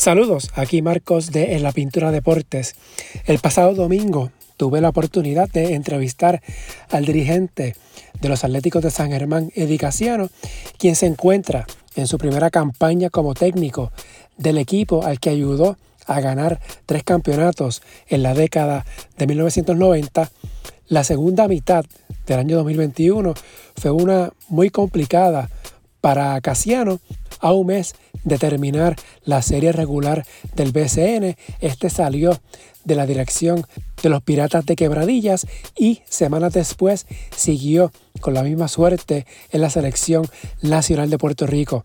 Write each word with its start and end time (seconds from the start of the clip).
Saludos, 0.00 0.50
aquí 0.54 0.80
Marcos 0.80 1.30
de 1.30 1.56
En 1.56 1.62
la 1.62 1.72
Pintura 1.72 2.10
Deportes. 2.10 2.74
El 3.26 3.38
pasado 3.38 3.74
domingo 3.74 4.30
tuve 4.56 4.80
la 4.80 4.88
oportunidad 4.88 5.50
de 5.50 5.74
entrevistar 5.74 6.40
al 6.88 7.04
dirigente 7.04 7.76
de 8.18 8.28
los 8.30 8.42
Atléticos 8.42 8.82
de 8.82 8.90
San 8.90 9.10
Germán, 9.10 9.52
Eddie 9.54 9.76
Casiano, 9.76 10.30
quien 10.78 10.96
se 10.96 11.04
encuentra 11.04 11.66
en 11.96 12.06
su 12.06 12.16
primera 12.16 12.48
campaña 12.48 13.10
como 13.10 13.34
técnico 13.34 13.92
del 14.38 14.56
equipo 14.56 15.04
al 15.04 15.20
que 15.20 15.28
ayudó 15.28 15.76
a 16.06 16.18
ganar 16.22 16.60
tres 16.86 17.04
campeonatos 17.04 17.82
en 18.08 18.22
la 18.22 18.32
década 18.32 18.86
de 19.18 19.26
1990. 19.26 20.30
La 20.88 21.04
segunda 21.04 21.46
mitad 21.46 21.84
del 22.26 22.38
año 22.38 22.56
2021 22.56 23.34
fue 23.76 23.90
una 23.90 24.32
muy 24.48 24.70
complicada 24.70 25.50
para 26.00 26.40
Casiano 26.40 27.00
a 27.40 27.52
un 27.52 27.68
mes 27.68 27.94
de 28.24 28.38
terminar 28.38 28.96
la 29.24 29.42
serie 29.42 29.72
regular 29.72 30.26
del 30.54 30.72
BCN, 30.72 31.36
este 31.60 31.90
salió 31.90 32.38
de 32.84 32.94
la 32.94 33.06
dirección 33.06 33.66
de 34.02 34.08
los 34.08 34.22
Piratas 34.22 34.64
de 34.66 34.76
Quebradillas 34.76 35.46
y 35.76 36.02
semanas 36.08 36.52
después 36.52 37.06
siguió 37.34 37.92
con 38.20 38.34
la 38.34 38.42
misma 38.42 38.68
suerte 38.68 39.26
en 39.50 39.60
la 39.60 39.70
selección 39.70 40.26
nacional 40.62 41.10
de 41.10 41.18
Puerto 41.18 41.46
Rico. 41.46 41.84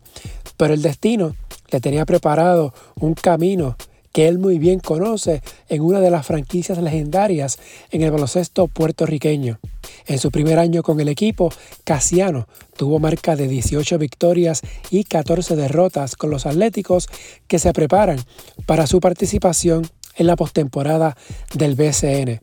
Pero 0.58 0.74
el 0.74 0.82
destino 0.82 1.36
le 1.72 1.82
tenía 1.82 2.06
preparado 2.06 2.74
un 3.00 3.14
camino 3.14 3.76
que 4.16 4.30
él 4.30 4.40
muy 4.40 4.60
bien 4.60 4.80
conoce 4.80 5.42
en 5.68 5.82
una 5.82 6.00
de 6.00 6.10
las 6.10 6.26
franquicias 6.26 6.78
legendarias 6.78 7.60
en 7.92 8.02
el 8.02 8.12
baloncesto 8.12 8.70
puertorriqueño. 8.70 9.60
En 10.08 10.20
su 10.20 10.32
primer 10.32 10.58
año 10.58 10.84
con 10.84 11.02
el 11.02 11.10
equipo, 11.10 11.52
Casiano 11.84 12.48
tuvo 12.78 13.00
marca 13.00 13.36
de 13.36 13.50
18 13.50 13.98
victorias 13.98 14.62
y 14.90 15.04
14 15.04 15.58
derrotas 15.58 16.16
con 16.16 16.30
los 16.30 16.46
Atléticos 16.46 17.10
que 17.50 17.60
se 17.60 17.74
preparan 17.74 18.18
para 18.66 18.88
su 18.88 19.02
participación 19.02 19.86
en 20.16 20.28
la 20.28 20.38
postemporada 20.38 21.18
del 21.54 21.76
BCN. 21.76 22.40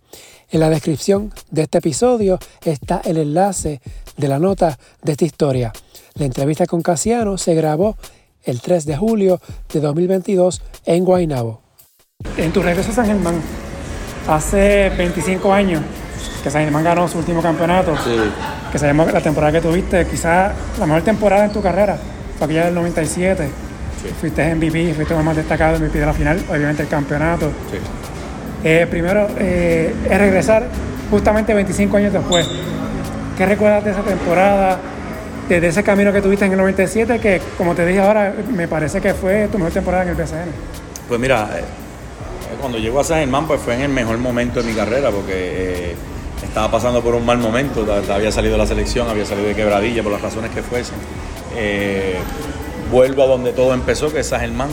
En 0.51 0.61
la 0.61 0.69
descripción 0.69 1.33
de 1.51 1.63
este 1.63 1.79
episodio 1.79 2.39
está 2.67 3.01
el 3.03 3.17
enlace 3.17 3.81
de 4.19 4.29
la 4.29 4.39
nota 4.39 4.79
de 5.03 5.13
esta 5.13 5.25
historia. 5.25 5.73
La 6.17 6.27
entrevista 6.27 6.67
con 6.67 6.83
Casiano 6.83 7.39
se 7.39 7.55
grabó 7.55 7.97
el 8.45 8.61
3 8.61 8.87
de 8.87 8.97
julio 8.97 9.41
de 9.73 9.81
2022 9.81 10.63
en 10.87 11.05
Guaynabo. 11.05 11.61
En 12.37 12.53
tu 12.53 12.63
regreso 12.63 12.91
a 12.91 12.95
San 12.95 13.07
Germán, 13.07 13.41
hace 14.29 14.91
25 14.97 15.53
años 15.53 15.83
que 16.43 16.51
San 16.51 16.63
Germán 16.63 16.85
ganó 16.85 17.09
su 17.09 17.19
último 17.19 17.43
campeonato, 17.43 17.95
que 18.71 18.79
sabemos 18.79 19.13
la 19.13 19.21
temporada 19.21 19.53
que 19.53 19.61
tuviste, 19.61 20.07
quizás 20.07 20.53
la 20.79 20.87
mejor 20.87 21.03
temporada 21.03 21.45
en 21.45 21.53
tu 21.53 21.63
carrera, 21.63 21.97
fue 22.39 22.47
aquella 22.47 22.67
del 22.67 22.75
97. 22.75 23.49
Fuiste 24.21 24.55
MVP, 24.55 24.95
fuiste 24.95 25.15
más 25.15 25.37
destacado 25.37 25.77
en 25.77 25.83
MVP 25.83 26.01
de 26.01 26.07
la 26.07 26.13
final, 26.13 26.45
obviamente 26.51 26.83
el 26.83 26.89
campeonato. 26.89 27.51
Eh, 28.65 28.87
primero, 28.91 29.29
eh, 29.39 29.95
es 30.09 30.19
regresar 30.19 30.67
justamente 31.11 31.55
25 31.55 31.97
años 31.97 32.13
después. 32.13 32.49
¿Qué 33.37 33.47
recuerdas 33.47 33.85
de 33.85 33.91
esa 33.93 34.03
temporada? 34.03 34.79
De 35.61 35.69
ese 35.69 35.83
camino 35.83 36.13
que 36.13 36.23
tuviste 36.23 36.45
en 36.45 36.53
el 36.53 36.59
97, 36.59 37.19
que 37.19 37.41
como 37.57 37.75
te 37.75 37.87
dije 37.87 38.01
ahora, 38.01 38.35
me 38.55 38.69
parece 38.69 39.01
que 39.01 39.15
fue 39.15 39.49
tu 39.49 39.59
mejor 39.59 39.73
temporada 39.73 40.05
en 40.05 40.11
el 40.11 40.15
BCN. 40.15 40.51
Pues 41.09 41.21
mira, 41.21 41.51
eh, 41.59 41.63
cuando 42.61 42.79
llego 42.79 43.01
a 43.01 43.05
San 43.05 43.19
Germán, 43.19 43.47
pues 43.47 43.61
fue 43.61 43.75
en 43.75 43.83
el 43.83 43.89
mejor 43.89 44.19
momento 44.19 44.63
de 44.63 44.69
mi 44.69 44.75
carrera, 44.75 45.11
porque 45.11 45.33
eh, 45.33 45.95
estaba 46.43 46.71
pasando 46.71 47.03
por 47.03 47.15
un 47.15 47.25
mal 47.25 47.39
momento, 47.39 47.87
había 48.13 48.33
salido 48.33 48.53
de 48.53 48.59
la 48.59 48.67
selección, 48.67 49.09
había 49.09 49.25
salido 49.27 49.49
de 49.49 49.55
quebradilla 49.55 50.03
por 50.03 50.13
las 50.13 50.23
razones 50.23 50.51
que 50.53 50.63
fuesen. 50.63 50.97
Eh, 51.57 52.17
vuelvo 52.91 53.23
a 53.23 53.27
donde 53.27 53.53
todo 53.53 53.75
empezó, 53.75 54.13
que 54.13 54.21
es 54.21 54.27
San 54.27 54.41
Germán, 54.41 54.71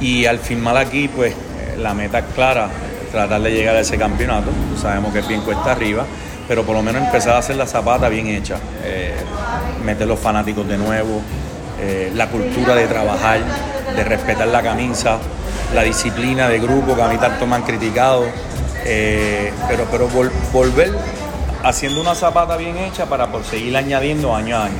y 0.00 0.26
al 0.26 0.38
firmar 0.38 0.76
aquí, 0.76 1.08
pues 1.08 1.34
la 1.78 1.94
meta 1.94 2.20
es 2.20 2.24
clara, 2.34 2.70
tratar 3.12 3.42
de 3.42 3.50
llegar 3.50 3.76
a 3.76 3.80
ese 3.80 3.98
campeonato. 3.98 4.50
Sabemos 4.80 5.12
que 5.12 5.20
es 5.20 5.28
bien 5.28 5.42
cuesta 5.42 5.72
arriba, 5.72 6.06
pero 6.50 6.64
por 6.64 6.74
lo 6.74 6.82
menos 6.82 7.04
empezar 7.04 7.34
a 7.34 7.38
hacer 7.38 7.54
la 7.54 7.64
zapata 7.68 8.08
bien 8.08 8.26
hecha, 8.26 8.56
meter 9.84 10.08
los 10.08 10.18
fanáticos 10.18 10.66
de 10.66 10.76
nuevo, 10.76 11.22
la 12.16 12.26
cultura 12.26 12.74
de 12.74 12.88
trabajar, 12.88 13.38
de 13.94 14.02
respetar 14.02 14.48
la 14.48 14.60
camisa, 14.60 15.18
la 15.74 15.82
disciplina 15.82 16.48
de 16.48 16.58
grupo 16.58 16.96
que 16.96 17.02
a 17.02 17.08
mí 17.08 17.18
tanto 17.18 17.46
me 17.46 17.54
han 17.54 17.62
criticado, 17.62 18.24
eh, 18.84 19.52
pero, 19.68 19.84
pero 19.90 20.08
volver 20.52 20.92
haciendo 21.62 22.00
una 22.00 22.14
zapata 22.14 22.56
bien 22.56 22.76
hecha 22.78 23.06
para 23.06 23.28
por 23.28 23.44
seguir 23.44 23.76
añadiendo 23.76 24.34
año 24.34 24.56
a 24.56 24.64
año. 24.64 24.74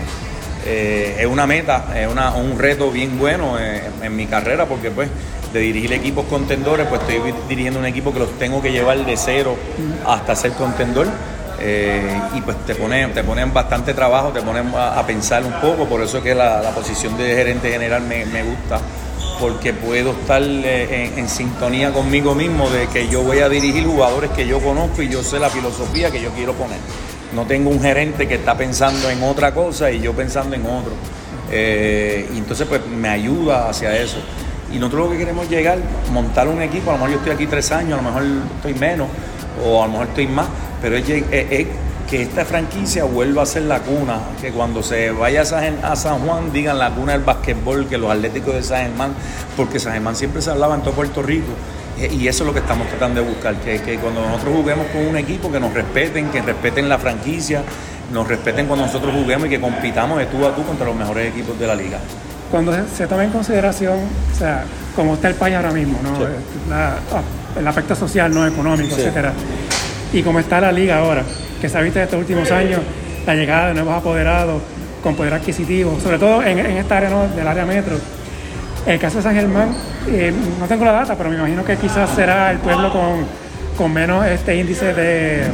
Eh, 0.67 1.17
es 1.21 1.27
una 1.27 1.47
meta, 1.47 1.87
es 1.95 2.09
un 2.09 2.59
reto 2.59 2.91
bien 2.91 3.19
bueno 3.19 3.59
eh, 3.59 3.83
en, 4.03 4.15
mi 4.15 4.27
carrera 4.27 4.67
porque 4.67 4.91
pues 4.91 5.09
de 5.53 5.61
dirigir 5.61 5.93
equipos 5.93 6.27
contendores, 6.27 6.87
pues 6.87 7.01
estoy 7.01 7.33
dirigiendo 7.49 7.81
un 7.81 7.87
equipo 7.87 8.13
que 8.13 8.19
los 8.19 8.39
tengo 8.39 8.61
que 8.61 8.71
llevar 8.71 9.05
de 9.05 9.17
cero 9.17 9.57
hasta 10.07 10.35
ser 10.37 10.53
contendor. 10.53 11.07
Y 12.35 12.41
pues 12.41 12.57
te 12.67 12.75
ponen, 12.75 13.13
te 13.13 13.23
ponen 13.23 13.53
bastante 13.53 13.93
trabajo, 13.95 14.29
te 14.31 14.41
ponen 14.41 14.73
a, 14.75 15.05
pensar 15.07 15.45
un 15.45 15.53
poco, 15.61 15.87
por 15.87 16.03
eso 16.03 16.19
es 16.19 16.23
que 16.23 16.35
la, 16.35 16.71
posición 16.75 17.17
de 17.19 17.35
gerente 17.35 17.71
general 17.71 18.03
me, 18.03 18.25
me 18.27 18.43
gusta 18.43 18.81
porque 19.41 19.73
puedo 19.73 20.11
estar 20.11 20.43
eh, 20.43 21.13
en, 21.17 21.29
sintonía 21.29 21.93
conmigo 21.93 22.35
mismo 22.35 22.69
de 22.69 22.87
que 22.89 23.09
yo 23.09 23.23
voy 23.23 23.39
a 23.39 23.49
dirigir 23.49 23.87
jugadores 23.87 24.31
que 24.33 24.47
yo 24.47 24.61
conozco 24.61 25.03
y 25.03 25.09
yo 25.09 25.23
sé 25.23 25.39
la 25.39 25.49
filosofía 25.49 26.11
que 26.11 26.21
yo 26.21 26.31
quiero 26.31 26.53
poner. 26.53 26.79
No 27.35 27.47
tengo 27.47 27.71
un 27.71 27.81
gerente 27.81 28.29
que 28.29 28.35
está 28.35 28.57
pensando 28.57 29.09
en 29.09 29.23
otra 29.23 29.55
cosa 29.55 29.91
y 29.91 30.01
yo 30.01 30.13
pensando 30.13 30.55
en 30.55 30.67
otro. 30.67 30.93
Eh, 31.51 32.29
y 32.35 32.39
entonces 32.39 32.67
pues 32.69 32.87
me 32.87 33.09
ayuda 33.09 33.71
hacia 33.71 33.97
eso. 33.97 34.19
Y 34.73 34.79
nosotros 34.79 35.07
lo 35.07 35.13
que 35.13 35.19
queremos 35.19 35.49
llegar, 35.49 35.79
montar 36.13 36.47
un 36.47 36.61
equipo, 36.61 36.91
a 36.91 36.95
lo 36.95 36.99
mejor 36.99 37.13
yo 37.13 37.19
estoy 37.19 37.33
aquí 37.33 37.47
tres 37.47 37.73
años, 37.73 37.99
a 37.99 38.03
lo 38.03 38.09
mejor 38.09 38.25
estoy 38.57 38.75
menos, 38.75 39.09
o 39.65 39.83
a 39.83 39.87
lo 39.87 39.93
mejor 39.93 40.09
estoy 40.09 40.27
más, 40.27 40.47
pero 40.81 40.97
es, 40.97 41.09
es 41.09 41.67
que 42.11 42.23
esta 42.23 42.45
franquicia 42.45 43.05
vuelva 43.05 43.43
a 43.43 43.47
ser 43.47 43.63
la 43.63 43.81
cuna, 43.81 44.19
que 44.41 44.51
cuando 44.51 44.83
se 44.83 45.13
vaya 45.13 45.43
a 45.43 45.97
San 45.97 46.19
Juan 46.19 46.53
digan 46.53 46.77
la 46.77 46.91
cuna 46.91 47.13
del 47.13 47.23
basquetbol, 47.23 47.87
que 47.87 47.99
los 47.99 48.11
atléticos 48.11 48.53
de 48.55 48.65
San 48.65 48.83
Germán, 48.83 49.15
porque 49.57 49.79
San 49.79 49.93
Germán 49.93 50.17
siempre 50.17 50.43
se 50.43 50.51
hablaba 50.51 50.75
en 50.75 50.83
todo 50.83 50.95
Puerto 50.95 51.23
Rico. 51.23 51.53
Eh, 52.01 52.11
y 52.13 52.27
eso 52.27 52.43
es 52.43 52.49
lo 52.49 52.53
que 52.53 52.61
estamos 52.61 52.89
tratando 52.89 53.23
de 53.23 53.29
buscar, 53.29 53.55
que, 53.57 53.81
que 53.83 53.99
cuando 53.99 54.23
nosotros 54.23 54.57
juguemos 54.57 54.87
con 54.89 55.07
un 55.07 55.17
equipo, 55.17 55.53
que 55.53 55.61
nos 55.61 55.73
respeten, 55.73 56.31
que 56.31 56.43
respeten 56.43 56.89
la 56.89 56.99
franquicia, 56.99 57.63
nos 58.13 58.27
respeten 58.27 58.67
cuando 58.67 58.87
nosotros 58.87 59.15
juguemos 59.15 59.47
y 59.47 59.51
que 59.51 59.61
compitamos 59.61 60.19
de 60.19 60.27
tú 60.27 60.45
a 60.45 60.55
tú 60.55 60.65
contra 60.65 60.87
los 60.87 60.97
mejores 60.97 61.29
equipos 61.29 61.57
de 61.61 61.67
la 61.67 61.77
liga. 61.77 61.99
Cuando 62.51 62.73
se, 62.93 63.07
toma 63.07 63.23
en 63.23 63.31
consideración, 63.31 64.01
o 64.33 64.37
sea, 64.37 64.65
como 64.97 65.15
está 65.15 65.29
el 65.29 65.37
país 65.37 65.55
ahora 65.55 65.71
mismo, 65.71 66.01
¿no? 66.03 66.11
Ah, 66.75 66.97
el 67.59 67.67
aspecto 67.67 67.95
social, 67.95 68.33
no 68.33 68.47
económico, 68.47 68.95
etcétera, 68.97 69.33
y 70.13 70.23
como 70.23 70.39
está 70.39 70.61
la 70.61 70.73
liga 70.73 70.99
ahora, 70.99 71.23
que 71.61 71.69
se 71.69 71.79
ha 71.79 71.81
visto 71.81 71.99
en 71.99 72.05
estos 72.05 72.21
últimos 72.21 72.51
años, 72.51 72.81
la 73.27 73.35
llegada 73.35 73.69
de 73.69 73.75
nuevos 73.75 73.95
apoderados 73.95 74.63
con 75.03 75.15
poder 75.15 75.35
adquisitivo, 75.35 75.99
sobre 76.03 76.19
todo 76.19 76.43
en, 76.43 76.59
esta 76.59 76.97
área 76.99 77.27
del 77.29 77.47
área 77.47 77.65
metro. 77.65 77.97
El 78.87 78.99
caso 78.99 79.19
de 79.19 79.23
San 79.23 79.35
Germán, 79.35 79.75
eh, 80.09 80.33
no 80.59 80.67
tengo 80.67 80.85
la 80.85 80.93
data, 80.93 81.15
pero 81.17 81.31
me 81.31 81.37
imagino 81.37 81.65
que 81.65 81.77
quizás 81.77 82.11
será 82.11 82.51
el 82.51 82.59
pueblo 82.59 82.91
con, 82.93 83.27
con 83.77 83.93
menos 83.93 84.27
este 84.27 84.57
índice 84.57 84.95
de, 84.95 85.45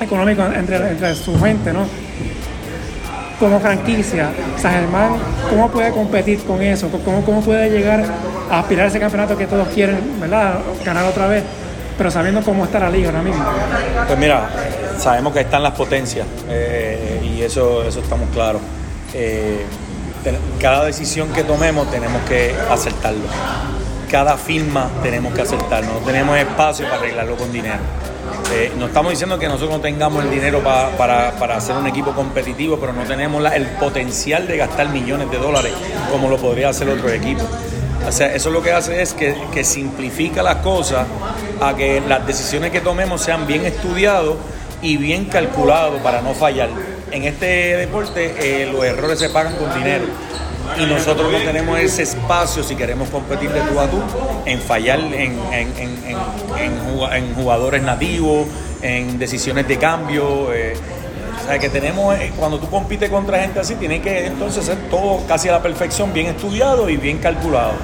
económico 0.00 0.44
entre, 0.44 0.76
entre 0.90 1.14
su 1.14 1.38
gente, 1.40 1.72
¿no? 1.72 1.86
Como 3.38 3.60
franquicia, 3.60 4.30
San 4.56 4.72
Germán, 4.72 5.10
¿cómo 5.50 5.70
puede 5.70 5.90
competir 5.90 6.42
con 6.44 6.62
eso? 6.62 6.88
¿Cómo, 7.04 7.22
¿Cómo 7.22 7.42
puede 7.42 7.68
llegar 7.68 8.02
a 8.50 8.60
aspirar 8.60 8.86
a 8.86 8.88
ese 8.88 8.98
campeonato 8.98 9.36
que 9.36 9.46
todos 9.46 9.68
quieren, 9.68 10.18
¿verdad? 10.18 10.60
Ganar 10.84 11.04
otra 11.04 11.26
vez, 11.26 11.44
pero 11.98 12.10
sabiendo 12.10 12.40
cómo 12.42 12.64
está 12.64 12.78
la 12.78 12.88
liga 12.88 13.08
ahora 13.10 13.22
mismo. 13.22 13.44
Pues 14.06 14.18
mira, 14.18 14.48
sabemos 14.98 15.34
que 15.34 15.40
están 15.40 15.62
las 15.62 15.72
potencias 15.72 16.26
eh, 16.48 17.20
y 17.22 17.42
eso, 17.42 17.82
eso 17.82 18.00
estamos 18.00 18.30
claros. 18.30 18.62
Eh, 19.12 19.64
cada 20.60 20.84
decisión 20.84 21.28
que 21.32 21.44
tomemos 21.44 21.90
tenemos 21.90 22.22
que 22.22 22.54
aceptarlo. 22.70 23.26
Cada 24.10 24.36
firma 24.36 24.88
tenemos 25.02 25.34
que 25.34 25.42
aceptarlo. 25.42 25.92
No 25.92 25.98
tenemos 26.00 26.36
espacio 26.38 26.86
para 26.86 26.98
arreglarlo 26.98 27.36
con 27.36 27.52
dinero. 27.52 27.80
Eh, 28.52 28.72
no 28.78 28.86
estamos 28.86 29.10
diciendo 29.10 29.38
que 29.38 29.46
nosotros 29.46 29.70
no 29.70 29.80
tengamos 29.80 30.24
el 30.24 30.30
dinero 30.30 30.62
para, 30.62 31.28
hacer 31.56 31.76
un 31.76 31.86
equipo 31.86 32.12
competitivo, 32.12 32.78
pero 32.78 32.92
no 32.92 33.04
tenemos 33.04 33.44
el 33.52 33.66
potencial 33.78 34.46
de 34.46 34.56
gastar 34.56 34.88
millones 34.90 35.30
de 35.30 35.38
dólares 35.38 35.72
como 36.10 36.28
lo 36.28 36.38
podría 36.38 36.70
hacer 36.70 36.88
otro 36.88 37.08
equipo. 37.10 37.42
O 38.06 38.12
sea, 38.12 38.34
eso 38.34 38.50
lo 38.50 38.62
que 38.62 38.72
hace 38.72 39.02
es 39.02 39.14
que, 39.14 39.34
que 39.52 39.64
simplifica 39.64 40.42
las 40.42 40.56
cosas 40.56 41.06
a 41.60 41.74
que 41.74 42.00
las 42.00 42.26
decisiones 42.26 42.70
que 42.70 42.80
tomemos 42.80 43.20
sean 43.20 43.46
bien 43.46 43.64
estudiadas 43.66 44.34
y 44.82 44.96
bien 44.96 45.24
calculado 45.24 45.98
para 45.98 46.22
no 46.22 46.34
fallar. 46.34 46.68
En 47.10 47.24
este 47.24 47.76
deporte 47.76 48.34
eh, 48.38 48.66
los 48.66 48.84
errores 48.84 49.18
se 49.18 49.28
pagan 49.30 49.56
con 49.56 49.74
dinero 49.74 50.04
y 50.78 50.86
nosotros 50.86 51.32
no 51.32 51.38
tenemos 51.38 51.78
ese 51.78 52.02
espacio 52.02 52.62
si 52.62 52.76
queremos 52.76 53.08
competir 53.08 53.50
de 53.50 53.60
tú 53.62 53.80
a 53.80 53.88
tú 53.88 54.02
en 54.44 54.60
fallar 54.60 55.00
en, 55.00 55.38
en, 55.52 57.34
jugadores 57.34 57.82
nativos, 57.82 58.46
en 58.82 59.18
decisiones 59.18 59.66
de 59.68 59.78
cambio. 59.78 60.52
Eh, 60.52 60.74
o 61.40 61.48
sea, 61.48 61.58
que 61.58 61.68
tenemos, 61.68 62.18
eh, 62.18 62.32
cuando 62.36 62.58
tú 62.58 62.68
compites 62.68 63.08
contra 63.08 63.40
gente 63.40 63.60
así, 63.60 63.74
tiene 63.76 64.00
que 64.00 64.26
entonces 64.26 64.64
ser 64.64 64.76
todo 64.90 65.22
casi 65.26 65.48
a 65.48 65.52
la 65.52 65.62
perfección, 65.62 66.12
bien 66.12 66.26
estudiado 66.26 66.90
y 66.90 66.96
bien 66.96 67.18
calculado. 67.18 67.74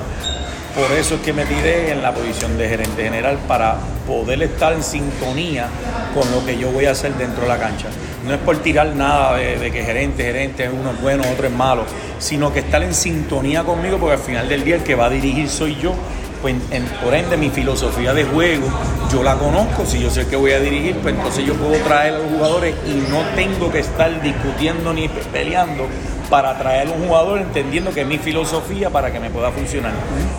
Por 0.74 0.90
eso 0.98 1.16
es 1.16 1.20
que 1.20 1.32
me 1.32 1.44
tiré 1.44 1.92
en 1.92 2.02
la 2.02 2.12
posición 2.12 2.56
de 2.56 2.68
gerente 2.68 3.04
general 3.04 3.38
para 3.46 3.76
poder 4.06 4.42
estar 4.42 4.72
en 4.72 4.82
sintonía 4.82 5.68
con 6.14 6.30
lo 6.32 6.44
que 6.46 6.56
yo 6.58 6.70
voy 6.72 6.86
a 6.86 6.92
hacer 6.92 7.14
dentro 7.14 7.42
de 7.42 7.48
la 7.48 7.58
cancha. 7.58 7.88
No 8.26 8.34
es 8.34 8.40
por 8.40 8.58
tirar 8.58 8.94
nada 8.94 9.36
de, 9.36 9.70
que 9.72 9.82
gerente, 9.82 10.22
gerente, 10.22 10.70
uno 10.70 10.92
es 10.92 11.02
bueno, 11.02 11.24
otro 11.32 11.46
es 11.46 11.52
malo, 11.52 11.84
sino 12.18 12.52
que 12.52 12.60
estar 12.60 12.82
en 12.82 12.94
sintonía 12.94 13.64
conmigo 13.64 13.98
porque 13.98 14.14
al 14.14 14.22
final 14.22 14.48
del 14.48 14.64
día 14.64 14.76
el 14.76 14.82
que 14.84 14.94
va 14.94 15.06
a 15.06 15.10
dirigir 15.10 15.48
soy 15.48 15.76
yo. 15.76 15.94
Pues 16.40 16.56
por 17.04 17.14
ende 17.14 17.36
mi 17.36 17.50
filosofía 17.50 18.12
de 18.12 18.24
juego 18.24 18.66
yo 19.12 19.22
la 19.22 19.36
conozco, 19.36 19.86
si 19.86 20.00
yo 20.00 20.10
sé 20.10 20.26
que 20.26 20.34
voy 20.34 20.50
a 20.50 20.58
dirigir, 20.58 20.96
pues 20.96 21.14
entonces 21.14 21.44
yo 21.44 21.54
puedo 21.54 21.80
traer 21.84 22.14
a 22.14 22.18
los 22.18 22.32
jugadores 22.32 22.74
y 22.84 22.94
no 23.10 23.22
tengo 23.36 23.70
que 23.70 23.78
estar 23.78 24.20
discutiendo 24.20 24.92
ni 24.92 25.08
peleando 25.08 25.86
para 26.28 26.58
traer 26.58 26.88
a 26.88 26.90
un 26.92 27.06
jugador 27.06 27.40
entendiendo 27.40 27.92
que 27.92 28.00
es 28.00 28.06
mi 28.06 28.18
filosofía 28.18 28.90
para 28.90 29.12
que 29.12 29.20
me 29.20 29.30
pueda 29.30 29.52
funcionar. 29.52 29.92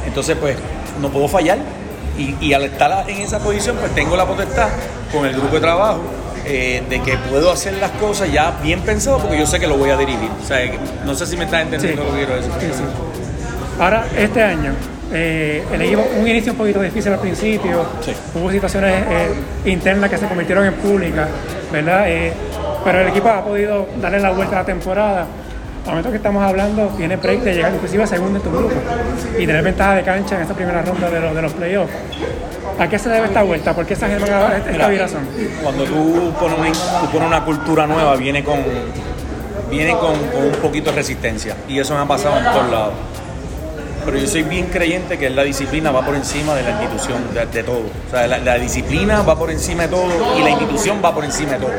Entonces 0.05 0.35
pues 0.37 0.57
no 1.01 1.09
puedo 1.09 1.27
fallar. 1.27 1.59
Y, 2.17 2.53
al 2.53 2.63
estar 2.63 3.09
en 3.09 3.21
esa 3.21 3.39
posición 3.39 3.77
pues 3.77 3.93
tengo 3.95 4.15
la 4.15 4.25
potestad 4.25 4.69
con 5.11 5.25
el 5.25 5.33
grupo 5.33 5.55
de 5.55 5.61
trabajo 5.61 6.01
eh, 6.45 6.83
de 6.89 7.01
que 7.01 7.17
puedo 7.17 7.51
hacer 7.51 7.73
las 7.73 7.91
cosas 7.91 8.31
ya 8.31 8.51
bien 8.61 8.81
pensado 8.81 9.19
porque 9.19 9.37
yo 9.37 9.45
sé 9.45 9.59
que 9.59 9.67
lo 9.67 9.77
voy 9.77 9.89
a 9.89 9.97
dirigir. 9.97 10.29
O 10.41 10.45
sea, 10.45 10.59
no 11.05 11.15
sé 11.15 11.25
si 11.25 11.37
me 11.37 11.45
estás 11.45 11.63
entendiendo 11.63 12.03
lo 12.03 12.11
que 12.11 12.17
quiero 12.17 12.35
decir. 12.35 12.51
Ahora, 13.79 14.05
este 14.15 14.41
año, 14.41 14.71
eh, 15.11 15.63
el 15.71 15.81
equipo, 15.81 16.03
un 16.19 16.27
inicio 16.27 16.51
un 16.51 16.57
poquito 16.57 16.81
difícil 16.81 17.11
al 17.11 17.19
principio, 17.19 17.85
hubo 18.35 18.51
situaciones 18.51 19.03
eh, 19.09 19.69
internas 19.69 20.09
que 20.09 20.17
se 20.17 20.27
convirtieron 20.27 20.65
en 20.65 20.73
públicas, 20.73 21.27
¿verdad? 21.71 22.05
Eh, 22.07 22.33
pero 22.83 23.01
el 23.01 23.07
equipo 23.07 23.29
ha 23.29 23.43
podido 23.43 23.87
darle 24.01 24.19
la 24.19 24.31
vuelta 24.31 24.57
a 24.57 24.59
la 24.59 24.65
temporada. 24.65 25.27
Al 25.83 25.89
momento 25.89 26.11
que 26.11 26.17
estamos 26.17 26.43
hablando, 26.43 26.87
tiene 26.97 27.17
break 27.17 27.41
de 27.41 27.55
llegar 27.55 27.73
inclusive 27.73 28.03
a 28.03 28.07
segundo 28.07 28.37
en 28.37 28.43
tu 28.43 28.51
grupo 28.51 28.73
y 29.37 29.45
tener 29.45 29.63
ventaja 29.63 29.95
de 29.95 30.03
cancha 30.03 30.35
en 30.35 30.41
esta 30.43 30.53
primera 30.53 30.81
ronda 30.81 31.09
de, 31.09 31.19
los, 31.19 31.35
de 31.35 31.41
los 31.41 31.53
playoffs. 31.53 31.93
¿A 32.79 32.87
qué 32.87 32.97
se 32.97 33.09
debe 33.09 33.27
esta 33.27 33.43
vuelta? 33.43 33.75
¿Por 33.75 33.85
qué 33.85 33.93
esa 33.93 34.07
esta 34.07 34.87
viración? 34.87 35.27
Cuando 35.61 35.83
tú 35.83 36.33
pones, 36.39 36.57
una, 36.57 37.11
tú 37.11 37.17
una 37.17 37.45
cultura 37.45 37.85
nueva, 37.85 38.15
viene 38.15 38.43
con, 38.43 38.59
viene 39.69 39.91
con, 39.91 40.17
con 40.29 40.45
un 40.45 40.55
poquito 40.61 40.89
de 40.89 40.97
resistencia. 40.97 41.55
Y 41.67 41.77
eso 41.79 41.93
me 41.95 42.01
ha 42.01 42.05
pasado 42.05 42.37
en 42.37 42.45
todos 42.45 42.71
lados 42.71 42.93
pero 44.05 44.17
yo 44.17 44.27
soy 44.27 44.43
bien 44.43 44.67
creyente 44.67 45.17
que 45.17 45.29
la 45.29 45.43
disciplina 45.43 45.91
va 45.91 46.05
por 46.05 46.15
encima 46.15 46.53
de 46.55 46.63
la 46.63 46.71
institución, 46.71 47.21
de, 47.33 47.63
todo. 47.63 47.83
O 48.07 48.11
sea, 48.11 48.27
la, 48.27 48.55
disciplina 48.57 49.21
va 49.21 49.37
por 49.37 49.49
encima 49.49 49.83
de 49.83 49.89
todo 49.89 50.37
y 50.37 50.43
la 50.43 50.49
institución 50.49 51.01
va 51.03 51.13
por 51.13 51.23
encima 51.23 51.53
de 51.53 51.59
todo. 51.59 51.71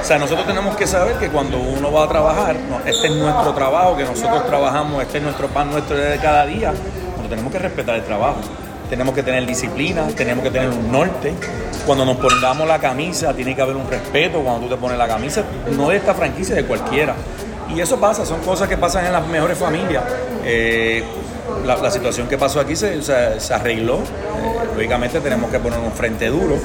O 0.00 0.04
sea, 0.04 0.18
nosotros 0.18 0.46
tenemos 0.46 0.76
que 0.76 0.86
saber 0.86 1.16
que 1.16 1.28
cuando 1.28 1.58
uno 1.58 1.92
va 1.92 2.04
a 2.04 2.08
trabajar, 2.08 2.56
este 2.86 3.08
es 3.08 3.14
nuestro 3.14 3.52
trabajo, 3.52 3.96
que 3.96 4.04
nosotros 4.04 4.46
trabajamos, 4.46 5.02
este 5.02 5.18
es 5.18 5.24
nuestro 5.24 5.48
pan 5.48 5.70
nuestro 5.70 5.96
de 5.96 6.18
cada 6.18 6.46
día, 6.46 6.70
nosotros 6.70 7.28
tenemos 7.28 7.52
que 7.52 7.58
respetar 7.58 7.96
el 7.96 8.02
trabajo. 8.02 8.38
Tenemos 8.88 9.14
que 9.14 9.22
tener 9.22 9.46
disciplina, 9.46 10.08
tenemos 10.08 10.42
que 10.42 10.50
tener 10.50 10.68
un 10.68 10.90
norte. 10.90 11.32
Cuando 11.86 12.04
nos 12.04 12.16
pongamos 12.16 12.66
la 12.66 12.80
camisa, 12.80 13.32
tiene 13.32 13.54
que 13.54 13.62
haber 13.62 13.76
un 13.76 13.88
respeto. 13.88 14.42
Cuando 14.42 14.66
tú 14.66 14.74
te 14.74 14.80
pones 14.80 14.98
la 14.98 15.06
camisa, 15.06 15.44
no 15.76 15.90
de 15.90 15.98
esta 15.98 16.12
franquicia, 16.12 16.56
de 16.56 16.64
cualquiera. 16.64 17.14
Y 17.72 17.80
eso 17.80 18.00
pasa, 18.00 18.26
son 18.26 18.40
cosas 18.40 18.68
que 18.68 18.76
pasan 18.76 19.06
en 19.06 19.12
las 19.12 19.24
mejores 19.28 19.56
familias. 19.56 20.02
Eh, 20.44 21.04
la, 21.64 21.90
situación 21.90 22.26
que 22.26 22.36
pasó 22.36 22.58
aquí 22.58 22.74
se, 22.74 23.00
se, 23.00 23.54
arregló. 23.54 23.98
Eh, 23.98 24.00
lógicamente 24.74 25.20
tenemos 25.20 25.50
que 25.52 25.60
poner 25.60 25.78
un 25.78 25.92
frente 25.92 26.26
duro 26.26 26.56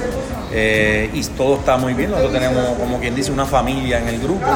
eh, 0.58 1.10
y 1.12 1.22
todo 1.22 1.56
está 1.56 1.76
muy 1.76 1.92
bien. 1.92 2.10
Nosotros 2.10 2.32
tenemos, 2.32 2.78
como 2.78 2.98
quien 2.98 3.14
dice, 3.14 3.30
una 3.30 3.44
familia 3.44 3.98
en 3.98 4.08
el 4.08 4.18
grupo 4.18 4.46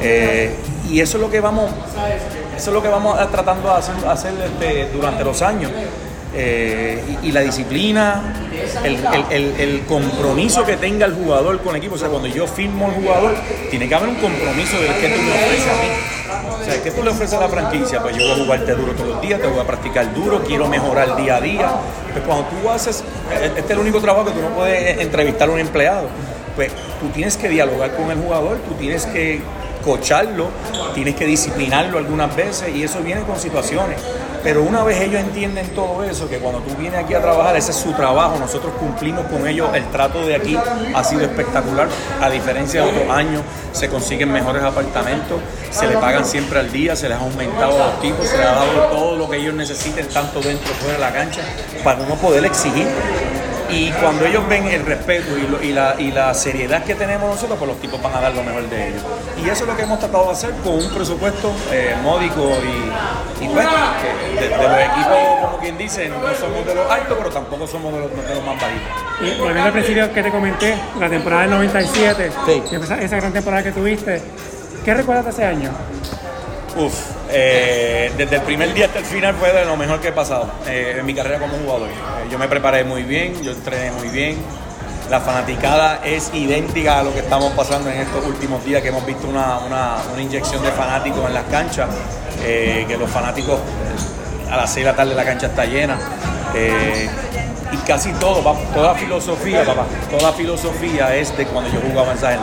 eh, 0.00 0.56
y 0.90 0.98
eso 0.98 1.18
es 1.18 1.22
lo 1.22 1.30
que 1.30 1.38
vamos, 1.40 1.70
eso 2.56 2.70
es 2.70 2.74
lo 2.74 2.82
que 2.82 2.88
vamos 2.88 3.16
tratando 3.30 3.68
de 3.68 4.08
hacer, 4.10 4.34
este, 4.44 4.88
durante 4.92 5.22
los 5.22 5.40
años. 5.42 5.70
y, 7.22 7.30
la 7.30 7.40
disciplina, 7.42 8.34
el, 8.82 9.82
compromiso 9.86 10.64
que 10.64 10.76
tenga 10.76 11.06
el 11.06 11.14
jugador 11.14 11.60
con 11.60 11.76
el 11.76 11.76
equipo. 11.76 11.94
O 11.94 11.98
sea, 11.98 12.08
cuando 12.08 12.26
yo 12.26 12.48
firmo 12.48 12.86
al 12.86 12.94
jugador, 12.94 13.36
tiene 13.70 13.88
que 13.88 13.94
haber 13.94 14.08
un 14.08 14.16
compromiso 14.16 14.80
del 14.80 14.94
que 14.96 15.08
tú 15.10 15.22
me 15.22 15.30
ofreces 15.30 15.68
a 15.68 15.82
mí. 15.82 16.25
O 16.48 16.64
sea, 16.64 16.82
¿qué 16.82 16.90
tú 16.90 17.02
le 17.02 17.10
ofreces 17.10 17.34
a 17.34 17.40
la 17.40 17.48
franquicia? 17.48 18.00
Pues 18.02 18.16
yo 18.16 18.22
voy 18.22 18.40
a 18.40 18.44
jugarte 18.44 18.74
duro 18.74 18.92
todos 18.92 19.08
los 19.08 19.20
días, 19.20 19.40
te 19.40 19.46
voy 19.46 19.60
a 19.60 19.64
practicar 19.64 20.14
duro, 20.14 20.42
quiero 20.44 20.68
mejorar 20.68 21.16
día 21.16 21.36
a 21.36 21.40
día. 21.40 21.72
Pues 22.12 22.24
cuando 22.24 22.44
tú 22.46 22.70
haces, 22.70 23.02
eh, 23.32 23.46
este 23.46 23.60
es 23.60 23.70
el 23.70 23.78
único 23.78 24.00
trabajo 24.00 24.26
que 24.26 24.32
tú 24.32 24.40
no 24.40 24.50
puedes 24.50 25.00
entrevistar 25.00 25.48
a 25.48 25.52
un 25.52 25.60
empleado. 25.60 26.08
Pues 26.54 26.70
tú 27.00 27.08
tienes 27.08 27.36
que 27.36 27.48
dialogar 27.48 27.94
con 27.94 28.10
el 28.10 28.18
jugador, 28.18 28.58
tú 28.58 28.74
tienes 28.74 29.06
que 29.06 29.40
cocharlo, 29.84 30.48
tienes 30.94 31.14
que 31.14 31.26
disciplinarlo 31.26 31.98
algunas 31.98 32.34
veces 32.34 32.74
y 32.74 32.82
eso 32.82 33.00
viene 33.00 33.22
con 33.22 33.38
situaciones. 33.38 33.98
Pero 34.46 34.62
una 34.62 34.84
vez 34.84 35.00
ellos 35.00 35.20
entienden 35.20 35.66
todo 35.70 36.04
eso, 36.04 36.28
que 36.28 36.38
cuando 36.38 36.60
tú 36.60 36.72
vienes 36.76 37.02
aquí 37.02 37.14
a 37.14 37.20
trabajar, 37.20 37.56
ese 37.56 37.72
es 37.72 37.76
su 37.76 37.92
trabajo, 37.94 38.38
nosotros 38.38 38.74
cumplimos 38.78 39.26
con 39.26 39.44
ellos, 39.44 39.68
el 39.74 39.84
trato 39.90 40.24
de 40.24 40.36
aquí 40.36 40.56
ha 40.94 41.02
sido 41.02 41.22
espectacular, 41.22 41.88
a 42.20 42.30
diferencia 42.30 42.84
de 42.84 42.90
otros 42.90 43.10
años, 43.10 43.42
se 43.72 43.88
consiguen 43.88 44.30
mejores 44.30 44.62
apartamentos, 44.62 45.40
se 45.72 45.88
le 45.88 45.96
pagan 45.96 46.24
siempre 46.24 46.60
al 46.60 46.70
día, 46.70 46.94
se 46.94 47.08
les 47.08 47.18
ha 47.18 47.22
aumentado 47.22 47.76
los 47.76 48.00
tipos, 48.00 48.28
se 48.28 48.38
les 48.38 48.46
ha 48.46 48.52
dado 48.52 48.82
todo 48.88 49.16
lo 49.16 49.28
que 49.28 49.38
ellos 49.38 49.52
necesiten, 49.52 50.06
tanto 50.10 50.40
dentro 50.40 50.68
como 50.68 50.80
fuera 50.80 50.94
de 50.94 51.00
la 51.00 51.12
cancha, 51.12 51.40
para 51.82 52.02
uno 52.02 52.14
poder 52.14 52.44
exigir 52.44 52.86
y 53.68 53.90
cuando 53.90 54.24
ellos 54.24 54.46
ven 54.48 54.64
el 54.68 54.86
respeto 54.86 55.36
y, 55.36 55.72
la, 55.72 56.34
seriedad 56.34 56.84
que 56.84 56.94
tenemos 56.94 57.28
nosotros, 57.28 57.58
pues 57.58 57.68
los 57.68 57.80
tipos 57.80 58.00
van 58.00 58.14
a 58.14 58.20
dar 58.20 58.34
lo 58.34 58.42
mejor 58.44 58.68
de 58.68 58.90
ellos. 58.90 59.02
Y 59.44 59.48
eso 59.48 59.64
es 59.64 59.70
lo 59.70 59.76
que 59.76 59.82
hemos 59.82 59.98
tratado 59.98 60.26
de 60.26 60.30
hacer 60.30 60.52
con 60.62 60.74
un 60.74 60.88
presupuesto 60.90 61.52
eh, 61.72 61.96
módico 62.02 62.42
y, 63.46 63.54
pues, 63.54 63.66
de, 64.40 64.48
los 64.50 64.78
equipos, 64.78 65.40
como 65.40 65.58
quien 65.58 65.78
dice, 65.78 66.08
no 66.08 66.34
somos 66.34 66.66
de 66.66 66.74
los 66.74 66.90
altos, 66.90 67.16
pero 67.18 67.30
tampoco 67.30 67.66
somos 67.66 67.92
de 67.92 68.00
los, 68.00 68.10
más 68.44 68.60
bajitos. 68.60 68.92
Y 69.20 69.38
volviendo 69.38 69.62
al 69.62 69.72
principio 69.72 70.12
que 70.12 70.22
te 70.22 70.30
comenté, 70.30 70.76
la 70.98 71.08
temporada 71.08 71.42
del 71.42 71.50
97, 71.50 72.30
esa, 72.72 73.00
esa 73.00 73.16
gran 73.16 73.32
temporada 73.32 73.62
que 73.62 73.72
tuviste, 73.72 74.22
¿qué 74.84 74.94
recuerdas 74.94 75.24
de 75.26 75.30
ese 75.30 75.44
año? 75.44 75.70
Uf, 76.76 76.92
eh, 77.30 78.12
desde 78.18 78.36
el 78.36 78.42
primer 78.42 78.74
día 78.74 78.86
hasta 78.86 78.98
el 78.98 79.04
final 79.04 79.34
fue 79.34 79.50
de 79.50 79.64
lo 79.64 79.76
mejor 79.78 79.98
que 80.00 80.08
he 80.08 80.12
pasado 80.12 80.50
eh, 80.66 80.96
en 80.98 81.06
mi 81.06 81.14
carrera 81.14 81.38
como 81.38 81.56
jugador. 81.56 81.88
Eh, 81.88 82.28
yo 82.30 82.38
me 82.38 82.48
preparé 82.48 82.84
muy 82.84 83.02
bien, 83.02 83.42
yo 83.42 83.52
entrené 83.52 83.90
muy 83.92 84.08
bien. 84.08 84.36
La 85.10 85.20
fanaticada 85.20 86.00
es 86.04 86.34
idéntica 86.34 86.98
a 86.98 87.02
lo 87.02 87.14
que 87.14 87.20
estamos 87.20 87.52
pasando 87.52 87.88
en 87.88 88.00
estos 88.00 88.26
últimos 88.26 88.64
días, 88.64 88.82
que 88.82 88.88
hemos 88.88 89.06
visto 89.06 89.26
una, 89.28 89.58
inyección 90.18 90.62
de 90.62 90.70
fanáticos 90.72 91.24
en 91.26 91.34
las 91.34 91.44
canchas, 91.44 91.88
que 92.42 92.96
los 92.98 93.10
fanáticos 93.10 93.58
a 94.50 94.56
las 94.56 94.72
6 94.72 94.84
de 94.86 94.92
la 94.92 94.96
tarde 94.96 95.14
la 95.14 95.24
cancha 95.24 95.46
está 95.46 95.64
llena. 95.64 95.98
y 97.72 97.76
casi 97.86 98.12
todo, 98.12 98.42
toda 98.74 98.94
filosofía, 98.94 99.64
papá, 99.64 99.86
toda 100.10 100.32
filosofía 100.32 101.14
es 101.16 101.36
de 101.36 101.46
cuando 101.46 101.70
yo 101.70 101.80
jugaba 101.80 102.12
en 102.12 102.18
San 102.18 102.38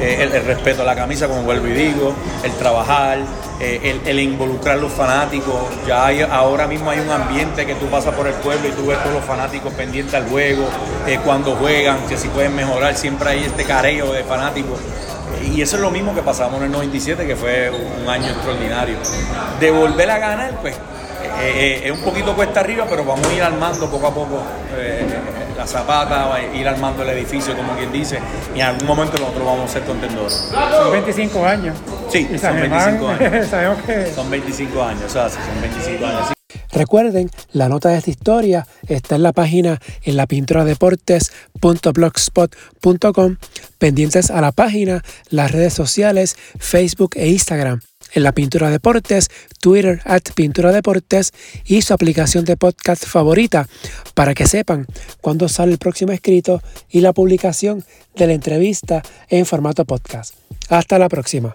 eh, 0.00 0.22
el, 0.22 0.44
respeto 0.44 0.82
a 0.82 0.84
la 0.84 0.94
camisa, 0.94 1.28
como 1.28 1.42
vuelvo 1.42 1.66
y 1.66 1.72
digo, 1.72 2.14
el 2.42 2.52
trabajar, 2.52 3.18
eh, 3.60 4.00
el, 4.06 4.18
involucrar 4.18 4.78
a 4.78 4.80
los 4.80 4.92
fanáticos. 4.92 5.54
Ya 5.86 6.06
hay, 6.06 6.22
ahora 6.22 6.66
mismo 6.66 6.90
hay 6.90 7.00
un 7.00 7.10
ambiente 7.10 7.66
que 7.66 7.74
tú 7.74 7.86
pasas 7.86 8.14
por 8.14 8.26
el 8.26 8.34
pueblo 8.34 8.66
y 8.68 8.72
tú 8.72 8.86
ves 8.86 8.98
todos 9.02 9.16
los 9.16 9.24
fanáticos 9.24 9.72
pendientes 9.74 10.14
al 10.14 10.26
juego, 10.28 10.64
eh, 11.06 11.18
cuando 11.24 11.54
juegan, 11.56 11.98
que 12.08 12.16
si 12.16 12.28
pueden 12.28 12.54
mejorar, 12.54 12.96
siempre 12.96 13.30
hay 13.30 13.44
este 13.44 13.64
careo 13.64 14.12
de 14.12 14.24
fanáticos. 14.24 14.78
Y 15.42 15.62
eso 15.62 15.76
es 15.76 15.82
lo 15.82 15.90
mismo 15.90 16.14
que 16.14 16.22
pasamos 16.22 16.58
en 16.58 16.66
el 16.66 16.72
97, 16.72 17.26
que 17.26 17.36
fue 17.36 17.70
un 17.70 18.08
año 18.08 18.30
extraordinario. 18.30 18.96
De 19.58 19.70
volver 19.70 20.10
a 20.10 20.18
ganar, 20.18 20.52
pues 20.60 20.76
es 21.42 21.90
un 21.90 22.00
poquito 22.00 22.34
cuesta 22.34 22.60
arriba, 22.60 22.86
pero 22.88 23.04
vamos 23.04 23.26
a 23.26 23.32
ir 23.32 23.42
armando 23.42 23.90
poco 23.90 24.06
a 24.06 24.14
poco 24.14 24.42
la 25.60 25.66
zapata, 25.66 26.40
ir 26.54 26.66
armando 26.66 27.02
el 27.02 27.10
edificio, 27.10 27.54
como 27.54 27.74
quien 27.74 27.92
dice, 27.92 28.18
y 28.54 28.60
en 28.60 28.66
algún 28.66 28.86
momento 28.86 29.18
nosotros 29.18 29.44
vamos 29.44 29.70
a 29.70 29.72
ser 29.74 29.82
contendores. 29.82 30.50
Son 30.70 30.90
25 30.90 31.44
años. 31.44 31.76
Sí, 32.08 32.26
son 32.40 32.56
25 32.56 33.08
años. 33.08 33.46
Sabemos 33.50 33.82
que... 33.82 34.12
Son 34.14 34.30
25 34.30 34.82
años, 34.82 35.04
o 35.04 35.08
sea, 35.10 35.28
son 35.28 35.60
25 35.60 36.06
años. 36.06 36.39
Recuerden, 36.72 37.30
la 37.52 37.68
nota 37.68 37.90
de 37.90 37.98
esta 37.98 38.10
historia 38.10 38.66
está 38.88 39.16
en 39.16 39.22
la 39.22 39.32
página 39.32 39.80
en 40.02 40.16
la 40.16 40.26
pintura 40.26 40.64
deportes.blogspot.com, 40.64 43.36
pendientes 43.78 44.30
a 44.30 44.40
la 44.40 44.52
página, 44.52 45.02
las 45.30 45.50
redes 45.50 45.74
sociales, 45.74 46.36
Facebook 46.58 47.10
e 47.16 47.28
Instagram 47.28 47.80
en 48.12 48.22
la 48.22 48.32
Pintura 48.32 48.70
Deportes, 48.70 49.28
Twitter 49.60 50.00
at 50.04 50.22
Pintura 50.34 50.72
Deportes 50.72 51.32
y 51.64 51.82
su 51.82 51.94
aplicación 51.94 52.44
de 52.44 52.56
podcast 52.56 53.04
favorita 53.04 53.68
para 54.14 54.34
que 54.34 54.46
sepan 54.46 54.86
cuándo 55.20 55.48
sale 55.48 55.72
el 55.72 55.78
próximo 55.78 56.12
escrito 56.12 56.62
y 56.88 57.00
la 57.00 57.12
publicación 57.12 57.84
de 58.16 58.26
la 58.26 58.32
entrevista 58.32 59.02
en 59.28 59.46
formato 59.46 59.84
podcast. 59.84 60.34
Hasta 60.68 60.98
la 60.98 61.08
próxima. 61.08 61.54